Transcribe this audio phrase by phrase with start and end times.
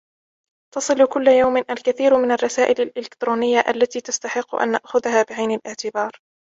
[0.75, 6.11] تصل كل يوم الكثير من الرسائل الإلكترونية التي تستحق أن نأخذها بعين الاعتبار.